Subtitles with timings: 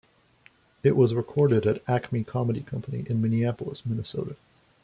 [0.81, 4.35] It was recorded at Acme Comedy Company in Minneapolis, Minnesota.